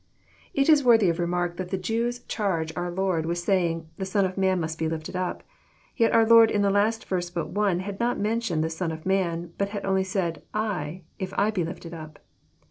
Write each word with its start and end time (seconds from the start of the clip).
It 0.55 0.67
is 0.67 0.83
worthy 0.83 1.09
of 1.09 1.19
remark 1.19 1.57
that 1.57 1.69
the 1.69 1.77
Jews 1.77 2.23
charge 2.23 2.73
our 2.75 2.89
Lord 2.89 3.27
with 3.27 3.37
saying" 3.37 3.87
the 3.99 4.03
Son 4.05 4.25
of 4.25 4.35
Man 4.35 4.59
must 4.59 4.79
be 4.79 4.89
lifted 4.89 5.15
up." 5.15 5.43
Yet 5.95 6.11
our 6.11 6.25
Lord 6.25 6.49
in 6.49 6.63
the 6.63 6.71
last 6.71 7.05
verse 7.05 7.29
but 7.29 7.49
one 7.51 7.81
had 7.81 7.99
not 7.99 8.17
mentioned 8.19 8.63
the 8.63 8.69
Son 8.71 8.91
of 8.91 9.05
man, 9.05 9.53
but 9.59 9.73
bad 9.73 9.85
only 9.85 10.03
said, 10.03 10.41
*'I, 10.55 11.03
if 11.19 11.35
I 11.37 11.51
be 11.51 11.63
lifted 11.63 11.93
up." 11.93 12.17